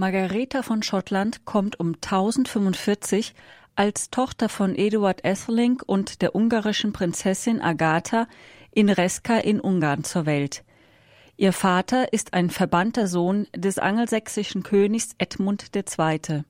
Margareta 0.00 0.62
von 0.62 0.84
Schottland 0.84 1.44
kommt 1.44 1.80
um 1.80 1.94
1045 1.94 3.34
als 3.74 4.10
Tochter 4.10 4.48
von 4.48 4.76
Eduard 4.76 5.24
Atheling 5.24 5.82
und 5.84 6.22
der 6.22 6.36
ungarischen 6.36 6.92
Prinzessin 6.92 7.60
Agatha 7.60 8.28
in 8.70 8.90
Reska 8.90 9.38
in 9.38 9.58
Ungarn 9.58 10.04
zur 10.04 10.24
Welt. 10.24 10.62
Ihr 11.36 11.52
Vater 11.52 12.12
ist 12.12 12.32
ein 12.32 12.50
verbannter 12.50 13.08
Sohn 13.08 13.48
des 13.56 13.80
angelsächsischen 13.80 14.62
Königs 14.62 15.16
Edmund 15.18 15.74
II. 15.74 16.44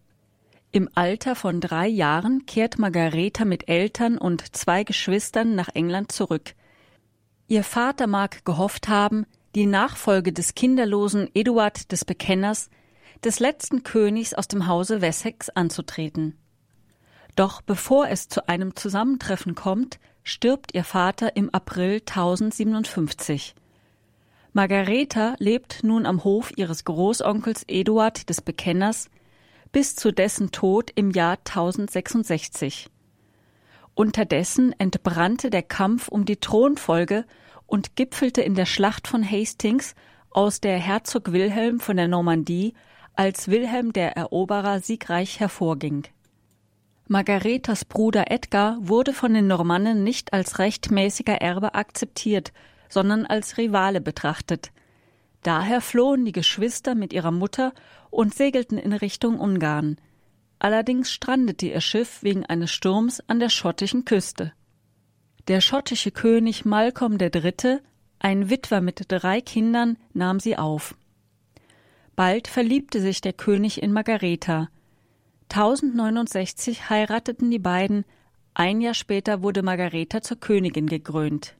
Im 0.71 0.91
Alter 0.95 1.35
von 1.35 1.62
drei 1.62 1.89
Jahren 1.89 2.45
kehrt 2.45 2.79
Margareta 2.79 3.46
mit 3.46 3.67
Eltern 3.67 4.19
und 4.19 4.55
zwei 4.55 4.85
Geschwistern 4.85 5.55
nach 5.55 5.71
England 5.73 6.12
zurück. 6.12 6.55
Ihr 7.46 7.65
Vater 7.65 8.09
mag 8.09 8.45
gehofft 8.45 8.89
haben, 8.89 9.25
die 9.55 9.65
Nachfolge 9.65 10.35
des 10.35 10.55
kinderlosen 10.55 11.30
Eduard 11.33 11.91
des 11.93 12.05
Bekenners 12.05 12.69
des 13.25 13.41
letzten 13.41 13.82
Königs 13.82 14.34
aus 14.34 14.48
dem 14.48 14.66
Hause 14.66 15.01
Wessex 15.01 15.48
anzutreten. 15.51 16.37
Doch 17.37 17.62
bevor 17.62 18.09
es 18.09 18.29
zu 18.29 18.48
einem 18.48 18.75
Zusammentreffen 18.75 19.55
kommt, 19.55 19.98
stirbt 20.25 20.75
ihr 20.75 20.84
Vater 20.84 21.37
im 21.37 21.51
April 21.51 22.01
1057. 22.01 23.55
Margareta 24.52 25.37
lebt 25.39 25.84
nun 25.84 26.06
am 26.06 26.25
Hof 26.25 26.52
ihres 26.56 26.84
Großonkels 26.84 27.65
Eduard 27.69 28.28
des 28.28 28.41
Bekenners 28.41 29.09
bis 29.73 29.95
zu 29.95 30.12
dessen 30.12 30.50
Tod 30.50 30.91
im 30.95 31.11
Jahr 31.11 31.39
1066. 31.39 32.91
Unterdessen 33.95 34.73
entbrannte 34.78 35.50
der 35.50 35.62
Kampf 35.62 36.09
um 36.09 36.25
die 36.25 36.37
Thronfolge 36.37 37.25
und 37.66 37.97
gipfelte 37.97 38.41
in 38.41 38.55
der 38.55 38.66
Schlacht 38.66 39.09
von 39.09 39.28
Hastings, 39.28 39.95
aus 40.30 40.61
der 40.61 40.78
Herzog 40.78 41.33
Wilhelm 41.33 41.80
von 41.80 41.97
der 41.97 42.09
Normandie 42.09 42.75
als 43.18 43.48
Wilhelm 43.48 43.92
der 43.92 44.16
Eroberer 44.16 44.78
siegreich 44.78 45.40
hervorging. 45.40 46.04
Margaretas 47.08 47.84
Bruder 47.84 48.30
Edgar 48.30 48.78
wurde 48.80 49.12
von 49.12 49.34
den 49.34 49.48
Normannen 49.48 50.05
nicht 50.05 50.33
als 50.33 50.60
rechtmäßiger 50.60 51.34
Erbe 51.34 51.75
akzeptiert, 51.75 52.52
sondern 52.88 53.27
als 53.27 53.58
Rivale 53.58 54.00
betrachtet. 54.00 54.70
Daher 55.42 55.80
flohen 55.80 56.27
die 56.27 56.33
Geschwister 56.33 56.94
mit 56.94 57.12
ihrer 57.12 57.33
Mutter 57.33 57.72
und 58.10 58.36
segelten 58.36 58.78
in 58.78 58.92
Richtung 58.92 59.41
Ungarn. 59.41 59.97
Allerdings 60.60 61.10
strandete 61.10 61.66
ihr 61.66 61.80
Schiff 61.80 62.22
wegen 62.22 62.47
eines 62.47 62.70
Sturms 62.70 63.20
an 63.27 63.41
der 63.41 63.48
schottischen 63.48 64.05
Küste. 64.05 64.53
Der 65.48 65.60
schottische 65.60 66.12
König 66.12 66.64
Malcolm 66.64 67.19
III., 67.20 67.78
ein 68.20 68.48
Witwer 68.48 68.80
mit 68.80 69.06
drei 69.08 69.41
Kindern, 69.41 69.97
nahm 70.12 70.38
sie 70.38 70.56
auf. 70.56 70.94
Bald 72.19 72.48
verliebte 72.48 73.00
sich 73.00 73.20
der 73.20 73.33
König 73.33 73.80
in 73.80 73.92
Margareta. 73.92 74.70
1069 75.50 76.91
heirateten 76.91 77.48
die 77.48 77.60
beiden, 77.60 78.05
ein 78.55 78.80
Jahr 78.80 78.94
später 78.94 79.41
wurde 79.41 79.62
Margareta 79.62 80.20
zur 80.20 80.41
Königin 80.41 80.88
gekrönt. 80.88 81.55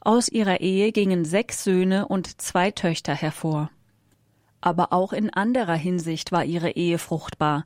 Aus 0.00 0.28
ihrer 0.28 0.58
Ehe 0.62 0.90
gingen 0.90 1.24
sechs 1.24 1.62
Söhne 1.62 2.08
und 2.08 2.40
zwei 2.40 2.72
Töchter 2.72 3.14
hervor. 3.14 3.70
Aber 4.60 4.92
auch 4.92 5.12
in 5.12 5.30
anderer 5.30 5.76
Hinsicht 5.76 6.32
war 6.32 6.44
ihre 6.44 6.70
Ehe 6.70 6.98
fruchtbar. 6.98 7.64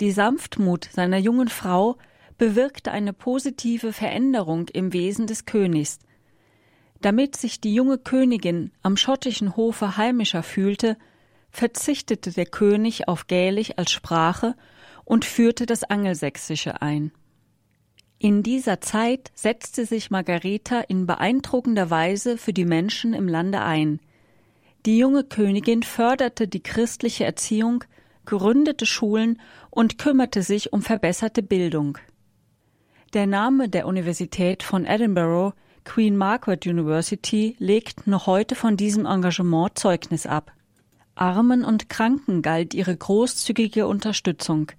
Die 0.00 0.12
Sanftmut 0.12 0.88
seiner 0.92 1.18
jungen 1.18 1.48
Frau 1.48 1.96
bewirkte 2.38 2.92
eine 2.92 3.12
positive 3.12 3.92
Veränderung 3.92 4.68
im 4.68 4.92
Wesen 4.92 5.26
des 5.26 5.44
Königs. 5.44 5.98
Damit 7.00 7.34
sich 7.34 7.60
die 7.60 7.74
junge 7.74 7.98
Königin 7.98 8.70
am 8.84 8.96
schottischen 8.96 9.56
Hofe 9.56 9.96
heimischer 9.96 10.44
fühlte, 10.44 10.96
verzichtete 11.56 12.32
der 12.32 12.46
König 12.46 13.08
auf 13.08 13.26
Gälisch 13.26 13.72
als 13.76 13.90
Sprache 13.90 14.54
und 15.04 15.24
führte 15.24 15.64
das 15.64 15.84
Angelsächsische 15.84 16.82
ein. 16.82 17.12
In 18.18 18.42
dieser 18.42 18.80
Zeit 18.80 19.30
setzte 19.34 19.86
sich 19.86 20.10
Margareta 20.10 20.80
in 20.80 21.06
beeindruckender 21.06 21.88
Weise 21.90 22.36
für 22.36 22.52
die 22.52 22.66
Menschen 22.66 23.14
im 23.14 23.26
Lande 23.26 23.62
ein. 23.62 24.00
Die 24.84 24.98
junge 24.98 25.24
Königin 25.24 25.82
förderte 25.82 26.46
die 26.46 26.62
christliche 26.62 27.24
Erziehung, 27.24 27.84
gründete 28.26 28.84
Schulen 28.84 29.40
und 29.70 29.98
kümmerte 29.98 30.42
sich 30.42 30.72
um 30.74 30.82
verbesserte 30.82 31.42
Bildung. 31.42 31.98
Der 33.14 33.26
Name 33.26 33.70
der 33.70 33.86
Universität 33.86 34.62
von 34.62 34.84
Edinburgh, 34.84 35.54
Queen 35.84 36.16
Margaret 36.16 36.66
University, 36.66 37.56
legt 37.58 38.06
noch 38.06 38.26
heute 38.26 38.54
von 38.54 38.76
diesem 38.76 39.06
Engagement 39.06 39.78
Zeugnis 39.78 40.26
ab. 40.26 40.52
Armen 41.16 41.64
und 41.64 41.88
Kranken 41.88 42.42
galt 42.42 42.74
ihre 42.74 42.96
großzügige 42.96 43.86
Unterstützung. 43.86 44.70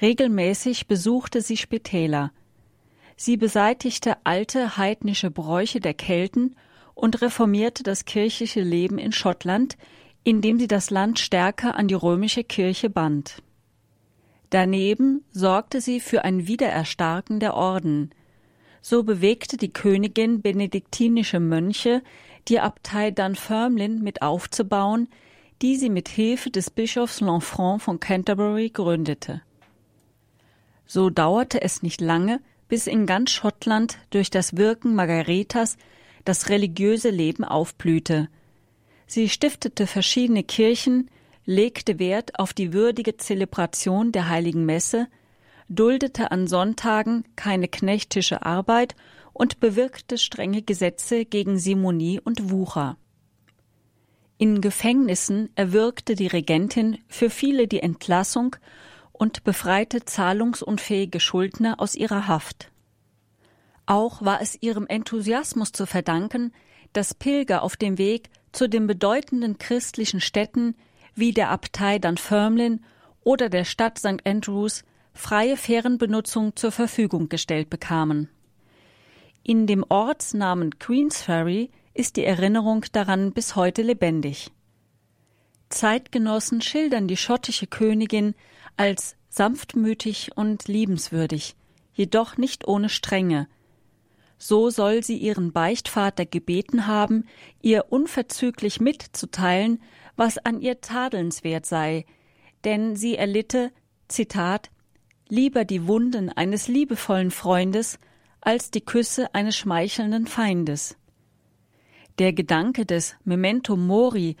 Regelmäßig 0.00 0.86
besuchte 0.86 1.42
sie 1.42 1.56
Spitäler. 1.56 2.32
Sie 3.16 3.36
beseitigte 3.36 4.16
alte 4.24 4.78
heidnische 4.78 5.30
Bräuche 5.30 5.80
der 5.80 5.92
Kelten 5.92 6.56
und 6.94 7.20
reformierte 7.20 7.82
das 7.82 8.04
kirchliche 8.04 8.62
Leben 8.62 8.96
in 8.98 9.12
Schottland, 9.12 9.76
indem 10.24 10.58
sie 10.58 10.68
das 10.68 10.90
Land 10.90 11.18
stärker 11.18 11.74
an 11.74 11.88
die 11.88 11.94
römische 11.94 12.44
Kirche 12.44 12.88
band. 12.88 13.42
Daneben 14.50 15.24
sorgte 15.32 15.80
sie 15.80 16.00
für 16.00 16.24
ein 16.24 16.46
Wiedererstarken 16.46 17.40
der 17.40 17.54
Orden. 17.54 18.10
So 18.82 19.02
bewegte 19.02 19.56
die 19.56 19.72
Königin 19.72 20.42
benediktinische 20.42 21.40
Mönche, 21.40 22.02
die 22.48 22.60
Abtei 22.60 23.10
Dunfermline 23.10 24.00
mit 24.00 24.22
aufzubauen, 24.22 25.08
die 25.62 25.76
sie 25.76 25.90
mit 25.90 26.08
Hilfe 26.08 26.50
des 26.50 26.70
Bischofs 26.70 27.20
Lanfranc 27.20 27.82
von 27.82 28.00
Canterbury 28.00 28.70
gründete. 28.70 29.42
So 30.86 31.10
dauerte 31.10 31.62
es 31.62 31.82
nicht 31.82 32.00
lange, 32.00 32.40
bis 32.68 32.86
in 32.86 33.06
ganz 33.06 33.30
Schottland 33.30 33.98
durch 34.10 34.30
das 34.30 34.56
Wirken 34.56 34.94
Margaretas 34.94 35.76
das 36.24 36.48
religiöse 36.48 37.10
Leben 37.10 37.44
aufblühte. 37.44 38.28
Sie 39.06 39.28
stiftete 39.28 39.86
verschiedene 39.86 40.44
Kirchen, 40.44 41.10
legte 41.44 41.98
Wert 41.98 42.38
auf 42.38 42.52
die 42.52 42.72
würdige 42.72 43.16
Zelebration 43.16 44.12
der 44.12 44.28
heiligen 44.28 44.64
Messe, 44.64 45.08
duldete 45.68 46.30
an 46.30 46.46
Sonntagen 46.46 47.24
keine 47.36 47.68
knechtische 47.68 48.44
Arbeit 48.44 48.94
und 49.32 49.60
bewirkte 49.60 50.18
strenge 50.18 50.62
Gesetze 50.62 51.24
gegen 51.24 51.58
Simonie 51.58 52.20
und 52.20 52.50
Wucher. 52.50 52.96
In 54.40 54.62
Gefängnissen 54.62 55.50
erwirkte 55.54 56.14
die 56.14 56.26
Regentin 56.26 56.96
für 57.08 57.28
viele 57.28 57.68
die 57.68 57.82
Entlassung 57.82 58.56
und 59.12 59.44
befreite 59.44 60.06
zahlungsunfähige 60.06 61.20
Schuldner 61.20 61.78
aus 61.78 61.94
ihrer 61.94 62.26
Haft. 62.26 62.70
Auch 63.84 64.22
war 64.22 64.40
es 64.40 64.56
ihrem 64.62 64.86
Enthusiasmus 64.86 65.72
zu 65.72 65.84
verdanken, 65.84 66.54
dass 66.94 67.12
Pilger 67.12 67.62
auf 67.62 67.76
dem 67.76 67.98
Weg 67.98 68.30
zu 68.50 68.66
den 68.66 68.86
bedeutenden 68.86 69.58
christlichen 69.58 70.22
Städten 70.22 70.74
wie 71.14 71.32
der 71.32 71.50
Abtei 71.50 71.98
Dunfermline 71.98 72.78
oder 73.22 73.50
der 73.50 73.66
Stadt 73.66 73.98
St. 73.98 74.24
Andrews 74.24 74.84
freie 75.12 75.58
Fährenbenutzung 75.58 76.56
zur 76.56 76.72
Verfügung 76.72 77.28
gestellt 77.28 77.68
bekamen. 77.68 78.30
In 79.42 79.66
dem 79.66 79.84
Ortsnamen 79.86 80.78
Queensferry 80.78 81.70
ist 81.94 82.16
die 82.16 82.24
Erinnerung 82.24 82.84
daran 82.92 83.32
bis 83.32 83.56
heute 83.56 83.82
lebendig. 83.82 84.50
Zeitgenossen 85.68 86.60
schildern 86.60 87.06
die 87.06 87.16
schottische 87.16 87.66
Königin 87.66 88.34
als 88.76 89.16
sanftmütig 89.28 90.32
und 90.34 90.66
liebenswürdig, 90.68 91.54
jedoch 91.92 92.36
nicht 92.36 92.66
ohne 92.66 92.88
Strenge. 92.88 93.48
So 94.36 94.70
soll 94.70 95.04
sie 95.04 95.18
ihren 95.18 95.52
Beichtvater 95.52 96.26
gebeten 96.26 96.86
haben, 96.86 97.26
ihr 97.60 97.86
unverzüglich 97.90 98.80
mitzuteilen, 98.80 99.82
was 100.16 100.38
an 100.38 100.60
ihr 100.60 100.80
tadelnswert 100.80 101.66
sei, 101.66 102.04
denn 102.64 102.96
sie 102.96 103.16
erlitte, 103.16 103.70
Zitat, 104.08 104.70
lieber 105.28 105.64
die 105.64 105.86
Wunden 105.86 106.30
eines 106.30 106.68
liebevollen 106.68 107.30
Freundes 107.30 107.98
als 108.40 108.70
die 108.70 108.80
Küsse 108.80 109.34
eines 109.34 109.56
schmeichelnden 109.56 110.26
Feindes. 110.26 110.96
Der 112.18 112.32
Gedanke 112.32 112.84
des 112.84 113.16
Memento 113.24 113.76
Mori, 113.76 114.36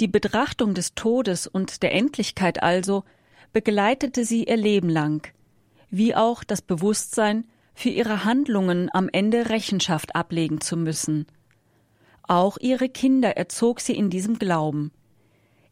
die 0.00 0.08
Betrachtung 0.08 0.74
des 0.74 0.94
Todes 0.94 1.46
und 1.46 1.82
der 1.82 1.92
Endlichkeit 1.92 2.62
also, 2.62 3.04
begleitete 3.52 4.24
sie 4.24 4.44
ihr 4.44 4.56
Leben 4.56 4.88
lang, 4.88 5.32
wie 5.90 6.14
auch 6.14 6.44
das 6.44 6.62
Bewusstsein, 6.62 7.44
für 7.74 7.88
ihre 7.88 8.24
Handlungen 8.24 8.90
am 8.92 9.08
Ende 9.10 9.48
Rechenschaft 9.48 10.14
ablegen 10.14 10.60
zu 10.60 10.76
müssen. 10.76 11.26
Auch 12.22 12.58
ihre 12.60 12.88
Kinder 12.88 13.36
erzog 13.36 13.80
sie 13.80 13.94
in 13.94 14.10
diesem 14.10 14.38
Glauben. 14.38 14.92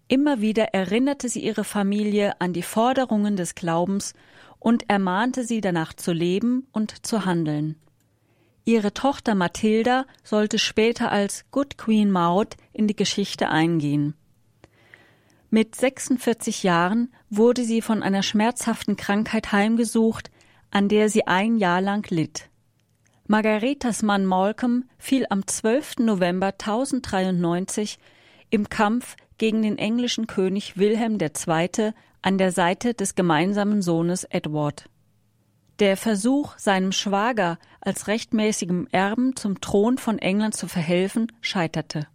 Immer 0.09 0.41
wieder 0.41 0.75
erinnerte 0.75 1.29
sie 1.29 1.45
ihre 1.45 1.65
Familie 1.65 2.41
an 2.41 2.53
die 2.55 2.63
Forderungen 2.63 3.37
des 3.37 3.55
Glaubens 3.55 4.15
und 4.59 4.89
ermahnte 4.89 5.45
sie 5.45 5.61
danach 5.61 5.93
zu 5.93 6.13
leben 6.13 6.67
und 6.73 7.07
zu 7.07 7.27
handeln. 7.27 7.77
Ihre 8.69 8.93
Tochter 8.93 9.35
Mathilda 9.35 10.05
sollte 10.23 10.59
später 10.59 11.11
als 11.11 11.47
Good 11.51 11.79
Queen 11.79 12.11
Maud 12.11 12.59
in 12.75 12.87
die 12.87 12.95
Geschichte 12.95 13.49
eingehen. 13.49 14.13
Mit 15.49 15.75
46 15.75 16.65
Jahren 16.65 17.11
wurde 17.31 17.65
sie 17.65 17.81
von 17.81 18.03
einer 18.03 18.23
schmerzhaften 18.23 18.99
Krankheit 18.99 19.53
heimgesucht, 19.53 20.31
an 20.71 20.91
der 20.91 21.09
sie 21.09 21.27
ein 21.27 21.57
Jahr 21.57 21.81
lang 21.81 22.07
litt. 22.11 22.51
Margaretas 23.27 24.03
Mann 24.03 24.27
Malcolm 24.27 24.85
fiel 24.99 25.25
am 25.31 25.47
12. 25.47 26.01
November 26.01 26.49
1093 26.49 27.99
im 28.51 28.69
Kampf 28.69 29.17
gegen 29.39 29.63
den 29.63 29.79
englischen 29.79 30.27
König 30.27 30.77
Wilhelm 30.77 31.17
II. 31.19 31.93
an 32.21 32.37
der 32.37 32.53
Seite 32.53 32.93
des 32.93 33.15
gemeinsamen 33.15 33.81
Sohnes 33.81 34.25
Edward. 34.25 34.91
Der 35.79 35.97
Versuch, 35.97 36.59
seinem 36.59 36.91
Schwager 36.91 37.59
als 37.81 38.09
rechtmäßigem 38.09 38.89
Erben 38.91 39.37
zum 39.37 39.61
Thron 39.61 39.97
von 39.97 40.19
England 40.19 40.57
zu 40.57 40.67
verhelfen, 40.67 41.31
scheiterte. 41.41 42.09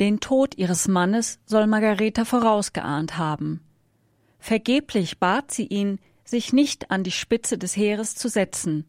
Den 0.00 0.18
Tod 0.18 0.56
ihres 0.56 0.88
Mannes 0.88 1.38
soll 1.46 1.66
Margareta 1.66 2.24
vorausgeahnt 2.24 3.16
haben. 3.16 3.60
Vergeblich 4.40 5.18
bat 5.18 5.52
sie 5.52 5.66
ihn, 5.66 6.00
sich 6.24 6.52
nicht 6.52 6.90
an 6.90 7.04
die 7.04 7.10
Spitze 7.10 7.58
des 7.58 7.76
Heeres 7.76 8.16
zu 8.16 8.28
setzen. 8.28 8.86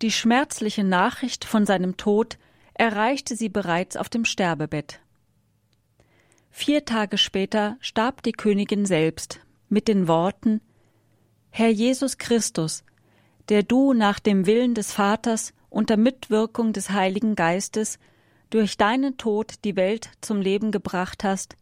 Die 0.00 0.12
schmerzliche 0.12 0.84
Nachricht 0.84 1.44
von 1.44 1.66
seinem 1.66 1.96
Tod 1.96 2.38
erreichte 2.74 3.36
sie 3.36 3.48
bereits 3.48 3.96
auf 3.96 4.08
dem 4.08 4.24
Sterbebett. 4.24 5.00
Vier 6.50 6.84
Tage 6.84 7.18
später 7.18 7.76
starb 7.80 8.22
die 8.22 8.32
Königin 8.32 8.86
selbst 8.86 9.40
mit 9.68 9.88
den 9.88 10.06
Worten 10.06 10.60
Herr 11.56 11.70
Jesus 11.70 12.18
Christus, 12.18 12.82
der 13.48 13.62
du 13.62 13.92
nach 13.92 14.18
dem 14.18 14.44
Willen 14.44 14.74
des 14.74 14.90
Vaters 14.90 15.54
unter 15.70 15.96
Mitwirkung 15.96 16.72
des 16.72 16.90
Heiligen 16.90 17.36
Geistes 17.36 18.00
durch 18.50 18.76
deinen 18.76 19.18
Tod 19.18 19.64
die 19.64 19.76
Welt 19.76 20.10
zum 20.20 20.40
Leben 20.40 20.72
gebracht 20.72 21.22
hast, 21.22 21.54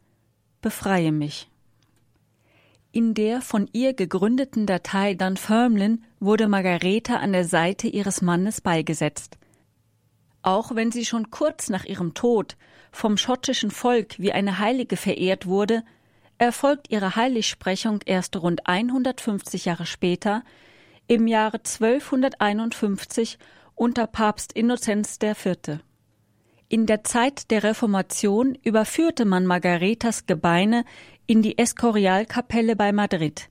befreie 0.62 1.12
mich. 1.12 1.50
In 2.90 3.12
der 3.12 3.42
von 3.42 3.68
ihr 3.74 3.92
gegründeten 3.92 4.64
Datei 4.64 5.12
Dunfermline 5.12 5.98
wurde 6.20 6.48
Margareta 6.48 7.16
an 7.16 7.34
der 7.34 7.44
Seite 7.44 7.86
ihres 7.86 8.22
Mannes 8.22 8.62
beigesetzt. 8.62 9.36
Auch 10.40 10.74
wenn 10.74 10.90
sie 10.90 11.04
schon 11.04 11.30
kurz 11.30 11.68
nach 11.68 11.84
ihrem 11.84 12.14
Tod 12.14 12.56
vom 12.92 13.18
schottischen 13.18 13.70
Volk 13.70 14.18
wie 14.18 14.32
eine 14.32 14.58
Heilige 14.58 14.96
verehrt 14.96 15.44
wurde, 15.44 15.84
erfolgt 16.42 16.90
ihre 16.90 17.14
Heiligsprechung 17.14 18.00
erst 18.04 18.36
rund 18.36 18.66
150 18.66 19.64
Jahre 19.64 19.86
später, 19.86 20.42
im 21.06 21.28
Jahre 21.28 21.58
1251 21.58 23.38
unter 23.76 24.08
Papst 24.08 24.52
Innozenz 24.52 25.18
IV. 25.22 25.78
In 26.68 26.86
der 26.86 27.04
Zeit 27.04 27.50
der 27.52 27.62
Reformation 27.62 28.56
überführte 28.64 29.24
man 29.24 29.46
Margaretas 29.46 30.26
Gebeine 30.26 30.84
in 31.26 31.42
die 31.42 31.58
Escorialkapelle 31.58 32.74
bei 32.74 32.92
Madrid. 32.92 33.48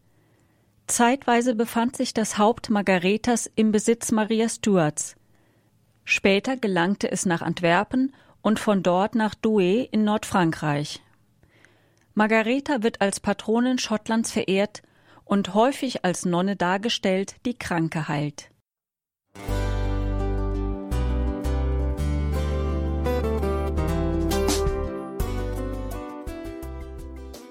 Zeitweise 0.87 1.55
befand 1.55 1.95
sich 1.95 2.13
das 2.13 2.37
Haupt 2.37 2.69
Margaretas 2.69 3.49
im 3.55 3.71
Besitz 3.71 4.11
Maria 4.11 4.49
Stuarts. 4.49 5.15
Später 6.03 6.57
gelangte 6.57 7.09
es 7.09 7.25
nach 7.25 7.41
Antwerpen 7.41 8.13
und 8.41 8.59
von 8.59 8.83
dort 8.83 9.15
nach 9.15 9.35
Douai 9.35 9.87
in 9.91 10.03
Nordfrankreich. 10.03 11.01
Margareta 12.13 12.83
wird 12.83 12.99
als 12.99 13.21
Patronin 13.21 13.77
Schottlands 13.77 14.31
verehrt 14.31 14.81
und 15.23 15.53
häufig 15.53 16.03
als 16.03 16.25
Nonne 16.25 16.57
dargestellt, 16.57 17.35
die 17.45 17.53
Kranke 17.53 18.09
heilt. 18.09 18.51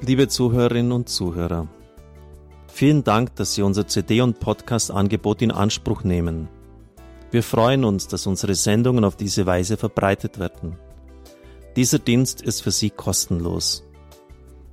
Liebe 0.03 0.29
Zuhörerinnen 0.29 0.93
und 0.93 1.09
Zuhörer, 1.09 1.69
vielen 2.67 3.05
Dank, 3.05 3.37
dass 3.37 3.55
Sie 3.55 3.63
unser 3.63 3.87
CD- 3.87 4.21
und 4.21 4.41
Podcast-Angebot 4.41 5.41
in 5.41 5.53
Anspruch 5.53 6.05
nehmen. 6.05 6.49
Wir 7.31 7.43
freuen 7.43 7.85
uns, 7.85 8.09
dass 8.09 8.27
unsere 8.27 8.55
Sendungen 8.55 9.05
auf 9.05 9.17
diese 9.17 9.47
Weise 9.47 9.77
verbreitet 9.79 10.39
werden. 10.39 10.77
Dieser 11.77 11.99
Dienst 11.99 12.43
ist 12.43 12.63
für 12.63 12.73
Sie 12.73 12.91
kostenlos. 12.91 13.90